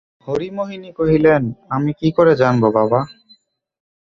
হরিমোহিনী 0.27 0.89
কহিলেন, 0.99 1.41
আমি 1.69 1.91
কী 1.99 2.09
করে 2.17 2.33
জানব 2.35 2.63
বাবা! 2.77 2.99